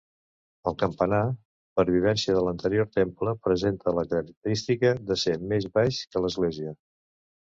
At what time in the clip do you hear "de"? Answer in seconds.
2.37-2.41, 5.11-5.19